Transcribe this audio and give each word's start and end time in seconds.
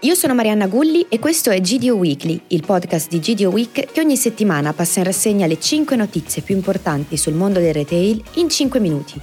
Io 0.00 0.14
sono 0.14 0.34
Marianna 0.34 0.66
Gulli 0.66 1.06
e 1.08 1.18
questo 1.18 1.50
è 1.50 1.58
GDO 1.58 1.94
Weekly, 1.94 2.38
il 2.48 2.62
podcast 2.66 3.08
di 3.08 3.18
GDO 3.18 3.48
Week 3.48 3.92
che 3.92 4.00
ogni 4.00 4.18
settimana 4.18 4.74
passa 4.74 4.98
in 4.98 5.06
rassegna 5.06 5.46
le 5.46 5.58
5 5.58 5.96
notizie 5.96 6.42
più 6.42 6.54
importanti 6.54 7.16
sul 7.16 7.32
mondo 7.32 7.60
del 7.60 7.72
retail 7.72 8.22
in 8.34 8.50
5 8.50 8.78
minuti. 8.78 9.18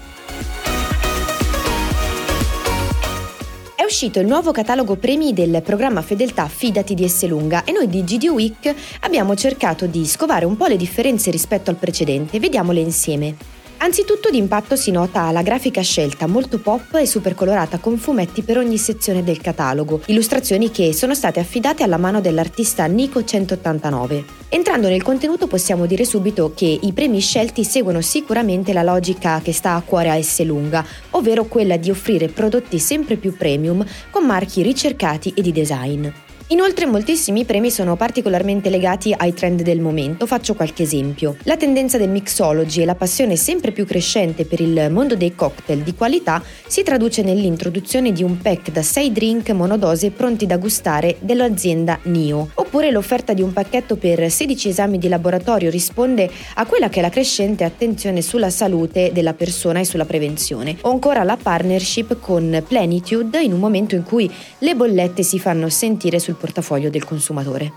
È 3.75 3.83
uscito 3.83 4.19
il 4.19 4.25
nuovo 4.25 4.51
catalogo 4.51 4.95
premi 4.95 5.31
del 5.31 5.61
programma 5.63 6.01
Fedeltà 6.01 6.47
Fidati 6.47 6.95
di 6.95 7.03
Esselunga 7.03 7.65
e 7.65 7.71
noi 7.71 7.87
di 7.87 8.03
GDO 8.03 8.33
Week 8.33 8.73
abbiamo 9.01 9.35
cercato 9.35 9.85
di 9.85 10.07
scovare 10.07 10.45
un 10.45 10.57
po' 10.57 10.65
le 10.65 10.77
differenze 10.77 11.29
rispetto 11.29 11.69
al 11.69 11.75
precedente, 11.75 12.39
vediamole 12.39 12.79
insieme. 12.79 13.62
Anzitutto 13.83 14.29
d'impatto 14.29 14.77
si 14.77 14.91
nota 14.91 15.29
la 15.31 15.41
grafica 15.41 15.81
scelta 15.81 16.25
molto 16.25 16.57
pop 16.57 16.95
e 16.95 17.05
super 17.05 17.35
colorata 17.35 17.79
con 17.79 17.97
fumetti 17.97 18.41
per 18.41 18.57
ogni 18.57 18.77
sezione 18.77 19.25
del 19.25 19.41
catalogo, 19.41 19.99
illustrazioni 20.05 20.71
che 20.71 20.93
sono 20.93 21.13
state 21.13 21.41
affidate 21.41 21.83
alla 21.83 21.97
mano 21.97 22.21
dell'artista 22.21 22.85
Nico 22.85 23.25
189. 23.25 24.23
Entrando 24.47 24.87
nel 24.87 25.03
contenuto 25.03 25.47
possiamo 25.47 25.85
dire 25.85 26.05
subito 26.05 26.53
che 26.55 26.79
i 26.81 26.93
premi 26.93 27.19
scelti 27.19 27.65
seguono 27.65 27.99
sicuramente 27.99 28.71
la 28.71 28.83
logica 28.83 29.41
che 29.41 29.51
sta 29.51 29.73
a 29.75 29.81
cuore 29.81 30.11
a 30.11 30.15
Esselunga, 30.15 30.85
ovvero 31.09 31.43
quella 31.43 31.75
di 31.75 31.89
offrire 31.89 32.29
prodotti 32.29 32.79
sempre 32.79 33.17
più 33.17 33.35
premium 33.35 33.85
con 34.09 34.25
marchi 34.25 34.61
ricercati 34.61 35.33
e 35.35 35.41
di 35.41 35.51
design. 35.51 36.07
Inoltre 36.47 36.85
moltissimi 36.85 37.45
premi 37.45 37.71
sono 37.71 37.95
particolarmente 37.95 38.69
legati 38.69 39.13
ai 39.15 39.33
trend 39.33 39.61
del 39.61 39.79
momento, 39.79 40.27
faccio 40.27 40.55
qualche 40.55 40.83
esempio. 40.83 41.37
La 41.43 41.55
tendenza 41.55 41.97
del 41.97 42.09
mixology 42.09 42.81
e 42.81 42.85
la 42.85 42.95
passione 42.95 43.37
sempre 43.37 43.71
più 43.71 43.85
crescente 43.85 44.45
per 44.45 44.59
il 44.59 44.89
mondo 44.91 45.15
dei 45.15 45.35
cocktail 45.35 45.81
di 45.81 45.95
qualità 45.95 46.43
si 46.67 46.83
traduce 46.83 47.23
nell'introduzione 47.23 48.11
di 48.11 48.23
un 48.23 48.37
pack 48.37 48.71
da 48.71 48.83
6 48.83 49.11
drink 49.13 49.49
monodose 49.51 50.11
pronti 50.11 50.45
da 50.45 50.57
gustare 50.57 51.15
dell'azienda 51.21 51.97
NIO, 52.03 52.49
oppure 52.55 52.91
l'offerta 52.91 53.33
di 53.33 53.41
un 53.41 53.53
pacchetto 53.53 53.95
per 53.95 54.29
16 54.29 54.67
esami 54.69 54.97
di 54.97 55.07
laboratorio 55.07 55.69
risponde 55.69 56.29
a 56.55 56.65
quella 56.65 56.89
che 56.89 56.99
è 56.99 57.01
la 57.01 57.09
crescente 57.09 57.63
attenzione 57.63 58.21
sulla 58.21 58.49
salute 58.49 59.11
della 59.13 59.33
persona 59.33 59.79
e 59.79 59.85
sulla 59.85 60.05
prevenzione, 60.05 60.75
o 60.81 60.91
ancora 60.91 61.23
la 61.23 61.37
partnership 61.41 62.19
con 62.19 62.63
Plenitude 62.67 63.41
in 63.41 63.53
un 63.53 63.59
momento 63.59 63.95
in 63.95 64.03
cui 64.03 64.29
le 64.59 64.75
bollette 64.75 65.23
si 65.23 65.39
fanno 65.39 65.69
sentire 65.69 66.19
sul 66.19 66.32
sul 66.33 66.35
portafoglio 66.35 66.89
del 66.89 67.05
consumatore. 67.05 67.71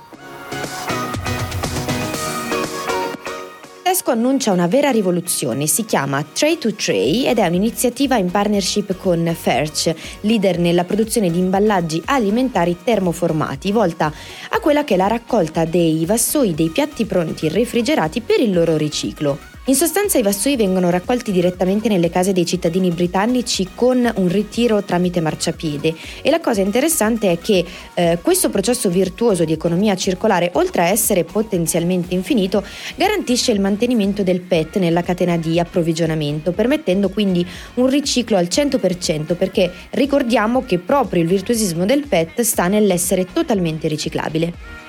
Tesco 3.83 4.11
annuncia 4.11 4.53
una 4.53 4.67
vera 4.67 4.91
rivoluzione, 4.91 5.67
si 5.67 5.85
chiama 5.85 6.25
Tray 6.25 6.59
to 6.59 6.75
Tray 6.75 7.25
ed 7.25 7.39
è 7.39 7.47
un'iniziativa 7.47 8.17
in 8.17 8.31
partnership 8.31 8.97
con 8.97 9.33
Ferch, 9.39 9.95
leader 10.23 10.59
nella 10.59 10.85
produzione 10.85 11.31
di 11.31 11.39
imballaggi 11.39 12.03
alimentari 12.07 12.77
termoformati, 12.83 13.71
volta 13.71 14.13
a 14.51 14.61
quella 14.61 14.85
che 14.85 14.95
è 14.95 14.97
la 14.97 15.07
raccolta 15.07 15.65
dei 15.65 16.05
vassoi 16.05 16.55
dei 16.55 16.69
piatti 16.71 17.05
pronti 17.05 17.49
refrigerati 17.49 18.21
per 18.21 18.41
il 18.41 18.53
loro 18.53 18.77
riciclo. 18.77 19.55
In 19.69 19.75
sostanza 19.75 20.17
i 20.17 20.23
vassoi 20.23 20.55
vengono 20.55 20.91
raccolti 20.91 21.33
direttamente 21.33 21.89
nelle 21.89 22.09
case 22.09 22.33
dei 22.33 22.47
cittadini 22.47 22.91
britannici 22.91 23.71
con 23.75 24.09
un 24.15 24.29
ritiro 24.29 24.85
tramite 24.85 25.21
marciapiede 25.21 25.93
e 26.23 26.31
la 26.31 26.39
cosa 26.39 26.61
interessante 26.61 27.33
è 27.33 27.39
che 27.41 27.65
eh, 27.95 28.19
questo 28.23 28.49
processo 28.49 28.89
virtuoso 28.89 29.45
di 29.45 29.53
economia 29.53 29.97
circolare, 29.97 30.51
oltre 30.53 30.83
a 30.83 30.87
essere 30.87 31.25
potenzialmente 31.25 32.15
infinito, 32.15 32.63
garantisce 32.95 33.51
il 33.51 33.59
mantenimento 33.59 34.23
del 34.23 34.41
PET 34.41 34.79
nella 34.79 35.03
catena 35.03 35.37
di 35.37 35.59
approvvigionamento, 35.59 36.53
permettendo 36.53 37.09
quindi 37.09 37.45
un 37.75 37.89
riciclo 37.89 38.37
al 38.37 38.47
100% 38.49 39.35
perché 39.35 39.73
ricordiamo 39.91 40.65
che 40.65 40.79
proprio 40.79 41.23
il 41.23 41.29
virtuosismo 41.29 41.85
del 41.85 42.07
PET 42.07 42.43
sta 42.43 42.69
nell'essere 42.69 43.27
totalmente 43.33 43.89
riciclabile. 43.89 44.86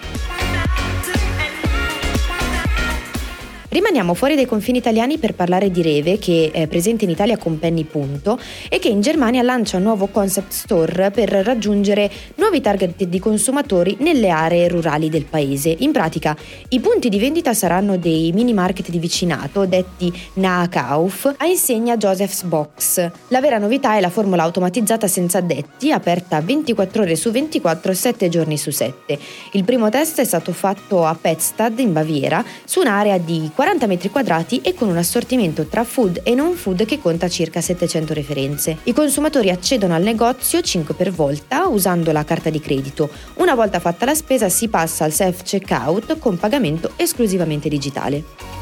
Rimaniamo 3.78 4.16
fuori 4.16 4.34
dai 4.34 4.48
confini 4.48 4.80
italiani 4.80 5.20
per 5.20 5.36
parlare 5.36 5.70
di 5.70 5.84
Reve, 5.84 6.18
che 6.18 6.50
è 6.52 6.66
presente 6.66 7.04
in 7.04 7.12
Italia 7.12 7.38
con 7.38 7.60
Penny 7.60 7.84
Punto 7.84 8.40
e 8.70 8.80
che 8.80 8.88
in 8.88 9.02
Germania 9.02 9.44
lancia 9.44 9.78
un 9.78 9.84
nuovo 9.84 10.08
concept 10.08 10.52
store 10.52 11.12
per 11.12 11.30
raggiungere 11.30 12.10
nuovi 12.38 12.60
target 12.60 13.04
di 13.04 13.20
consumatori 13.20 13.96
nelle 14.00 14.32
aree 14.32 14.68
rurali 14.68 15.10
del 15.10 15.26
paese. 15.26 15.76
In 15.78 15.92
pratica, 15.92 16.36
i 16.70 16.80
punti 16.80 17.08
di 17.08 17.20
vendita 17.20 17.54
saranno 17.54 17.98
dei 17.98 18.32
mini 18.32 18.52
market 18.52 18.90
di 18.90 18.98
vicinato, 18.98 19.68
detti 19.68 20.12
Nahkauf, 20.34 21.36
a 21.38 21.46
insegna 21.46 21.98
Joseph's 21.98 22.42
Box. 22.46 23.12
La 23.28 23.42
vera 23.42 23.60
novità 23.60 23.96
è 23.96 24.00
la 24.00 24.10
formula 24.10 24.42
automatizzata 24.42 25.06
senza 25.06 25.38
addetti, 25.38 25.92
aperta 25.92 26.42
24 26.42 27.04
ore 27.04 27.16
su 27.16 27.30
24, 27.30 27.94
7 27.94 28.28
giorni 28.28 28.58
su 28.58 28.72
7. 28.72 29.20
Il 29.52 29.64
primo 29.64 29.90
test 29.90 30.20
è 30.20 30.26
stato 30.26 30.52
fatto 30.52 31.06
a 31.06 31.14
Petstad 31.14 31.78
in 31.78 31.94
Baviera, 31.94 32.44
su 32.66 32.80
un'area 32.80 33.20
di 33.20 33.52
40 33.54 33.66
40 33.68 33.88
metri 33.88 34.10
quadrati 34.10 34.62
e 34.62 34.74
con 34.74 34.88
un 34.88 34.96
assortimento 34.96 35.66
tra 35.66 35.84
food 35.84 36.22
e 36.24 36.34
non 36.34 36.54
food 36.54 36.86
che 36.86 37.02
conta 37.02 37.28
circa 37.28 37.60
700 37.60 38.14
referenze. 38.14 38.78
I 38.84 38.94
consumatori 38.94 39.50
accedono 39.50 39.94
al 39.94 40.04
negozio 40.04 40.62
5 40.62 40.94
per 40.94 41.12
volta 41.12 41.68
usando 41.68 42.14
la 42.14 42.24
carta 42.24 42.50
di 42.50 42.62
credito. 42.62 43.10
Una 43.36 43.56
volta 43.56 43.82
fatta 43.82 44.06
la 44.06 44.16
spesa 44.16 44.48
si 44.48 44.70
passa 44.70 45.04
al 45.04 45.12
self-checkout 45.12 46.18
con 46.18 46.38
pagamento 46.38 46.94
esclusivamente 46.96 47.68
digitale. 47.68 48.57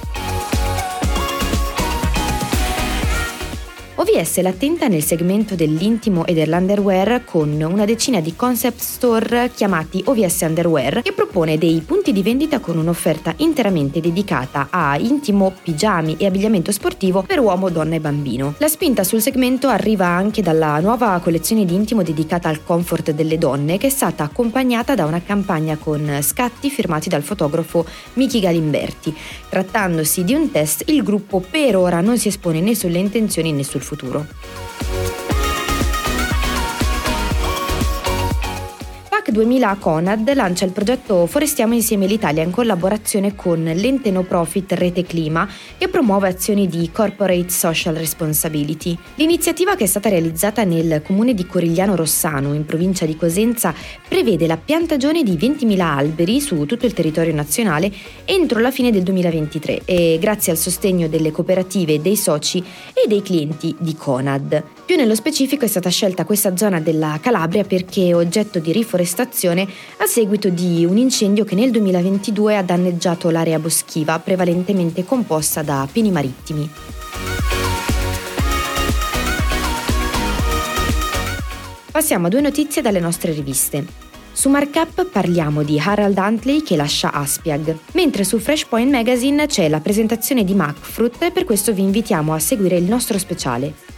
OVS 4.16 4.40
l'attenta 4.40 4.88
nel 4.88 5.04
segmento 5.04 5.56
dell'intimo 5.56 6.26
e 6.26 6.34
dell'underwear 6.34 7.26
con 7.26 7.52
una 7.62 7.84
decina 7.84 8.22
di 8.22 8.34
concept 8.34 8.80
store 8.80 9.52
chiamati 9.54 10.02
OVS 10.06 10.40
Underwear 10.42 11.02
che 11.02 11.12
propone 11.12 11.58
dei 11.58 11.84
punti 11.86 12.14
di 12.14 12.24
vendita 12.24 12.62
con 12.62 12.78
un'offerta 12.78 13.34
interamente 13.38 14.00
dedicata 14.00 14.68
a 14.70 14.98
intimo, 14.98 15.54
pigiami 15.62 16.16
e 16.18 16.28
abbigliamento 16.28 16.72
sportivo 16.72 17.24
per 17.24 17.40
uomo, 17.40 17.68
donna 17.68 17.96
e 17.96 18.00
bambino. 18.00 18.56
La 18.60 18.70
spinta 18.70 19.04
sul 19.04 19.22
segmento 19.22 19.68
arriva 19.68 20.06
anche 20.06 20.42
dalla 20.42 20.80
nuova 20.80 21.20
collezione 21.22 21.66
di 21.66 21.74
intimo 21.74 22.02
dedicata 22.02 22.48
al 22.48 22.64
comfort 22.64 23.12
delle 23.12 23.38
donne 23.38 23.78
che 23.78 23.88
è 23.88 23.90
stata 23.90 24.24
accompagnata 24.24 24.96
da 24.96 25.04
una 25.04 25.22
campagna 25.22 25.76
con 25.76 26.20
scatti 26.22 26.70
firmati 26.70 27.10
dal 27.10 27.24
fotografo 27.24 27.86
Miki 28.14 28.40
Galimberti. 28.40 29.14
Trattandosi 29.50 30.24
di 30.24 30.34
un 30.34 30.52
test, 30.52 30.84
il 30.88 31.04
gruppo 31.04 31.42
per 31.42 31.76
ora 31.76 32.00
non 32.00 32.18
si 32.18 32.30
espone 32.30 32.62
né 32.62 32.76
sulle 32.76 33.00
intenzioni 33.00 33.52
né 33.52 33.64
sul 33.64 33.82
futuro. 33.82 34.04
kulturo. 34.06 34.26
2000 39.36 39.76
Conad 39.82 40.34
lancia 40.34 40.64
il 40.64 40.72
progetto 40.72 41.26
Forestiamo 41.26 41.74
insieme 41.74 42.08
l'Italia 42.08 42.42
in 42.42 42.52
collaborazione 42.52 43.36
con 43.36 43.62
l'ente 43.66 44.10
no 44.10 44.24
profit 44.24 44.72
Rete 44.72 45.04
Clima 45.04 45.46
che 45.78 45.90
promuove 45.90 46.30
azioni 46.30 46.70
di 46.70 46.90
corporate 46.90 47.50
social 47.50 47.96
responsibility. 47.96 48.98
L'iniziativa 49.16 49.76
che 49.76 49.84
è 49.84 49.88
stata 49.88 50.08
realizzata 50.08 50.64
nel 50.64 51.02
comune 51.04 51.34
di 51.34 51.46
Corigliano 51.46 51.98
Rossano 51.98 52.54
in 52.54 52.64
provincia 52.64 53.06
di 53.06 53.18
Cosenza 53.18 53.74
prevede 54.08 54.48
la 54.48 54.56
piantagione 54.56 55.22
di 55.22 55.36
20.000 55.36 55.82
alberi 55.82 56.40
su 56.40 56.66
tutto 56.66 56.86
il 56.86 56.94
territorio 56.94 57.34
nazionale 57.34 57.92
entro 58.24 58.60
la 58.62 58.72
fine 58.72 58.90
del 58.90 59.04
2023 59.04 59.82
e 59.84 60.18
grazie 60.18 60.54
al 60.54 60.58
sostegno 60.58 61.10
delle 61.10 61.32
cooperative, 61.32 62.02
dei 62.02 62.16
soci 62.16 62.60
e 62.94 63.06
dei 63.10 63.22
clienti 63.22 63.76
di 63.78 63.96
Conad. 63.98 64.75
Più 64.86 64.98
nello 64.98 65.16
specifico 65.16 65.66
è 65.66 65.68
stata 65.68 65.90
scelta 65.90 66.26
questa 66.26 66.56
zona 66.56 66.80
della 66.80 67.18
Calabria 67.20 67.64
perché 67.64 68.10
è 68.10 68.16
oggetto 68.16 68.60
di 68.60 68.72
riforestazione 68.72 69.68
a 69.98 70.06
seguito 70.06 70.50
di 70.50 70.86
un 70.86 70.98
incendio 70.98 71.44
che 71.44 71.56
nel 71.56 71.72
2022 71.72 72.56
ha 72.56 72.62
danneggiato 72.62 73.32
l'area 73.32 73.58
boschiva 73.58 74.20
prevalentemente 74.20 75.04
composta 75.04 75.64
da 75.64 75.88
pini 75.92 76.12
marittimi. 76.12 76.70
Passiamo 81.92 82.28
a 82.28 82.30
due 82.30 82.42
notizie 82.42 82.84
dalle 82.84 83.00
nostre 83.00 83.32
riviste. 83.32 83.84
Su 84.34 84.50
Markup 84.50 85.10
parliamo 85.10 85.64
di 85.64 85.82
Harald 85.84 86.18
Huntley 86.18 86.62
che 86.62 86.76
lascia 86.76 87.12
Aspiag, 87.12 87.76
mentre 87.94 88.24
su 88.24 88.38
Freshpoint 88.38 88.92
Magazine 88.92 89.48
c'è 89.48 89.68
la 89.68 89.80
presentazione 89.80 90.44
di 90.44 90.54
Macfruit 90.54 91.24
e 91.24 91.32
per 91.32 91.44
questo 91.44 91.74
vi 91.74 91.82
invitiamo 91.82 92.36
a 92.36 92.40
seguire 92.40 92.76
il 92.76 92.84
nostro 92.84 93.18
speciale. 93.18 93.95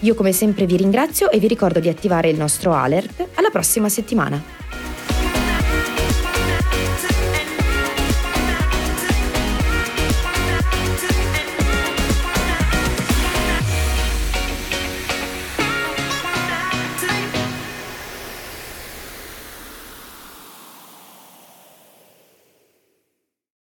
Io 0.00 0.14
come 0.14 0.32
sempre 0.32 0.66
vi 0.66 0.76
ringrazio 0.76 1.30
e 1.30 1.38
vi 1.38 1.48
ricordo 1.48 1.80
di 1.80 1.88
attivare 1.88 2.28
il 2.28 2.36
nostro 2.36 2.74
alert. 2.74 3.28
Alla 3.34 3.50
prossima 3.50 3.88
settimana! 3.88 4.85